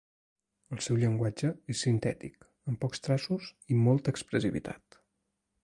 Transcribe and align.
El 0.75 0.79
seu 0.85 0.95
llenguatge 1.01 1.51
és 1.73 1.83
sintètic, 1.87 2.47
amb 2.71 2.81
pocs 2.85 3.05
traços 3.09 3.53
i 3.75 3.81
molta 3.89 4.15
expressivitat. 4.17 4.99